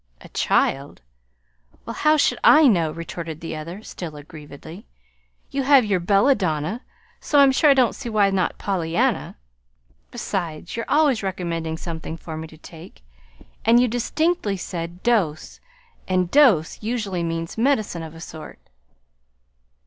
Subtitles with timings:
[0.21, 1.01] "A child?
[1.85, 4.87] Well, how should I know," retorted the other, still aggrievedly.
[5.51, 6.81] "You have your 'belladonna,'
[7.19, 9.35] so I'm sure I don't see why not 'pollyanna.'
[10.09, 13.03] Besides, you're always recommending something for me to take,
[13.63, 15.59] and you distinctly said 'dose'
[16.07, 18.57] and dose usually means medicine, of a sort."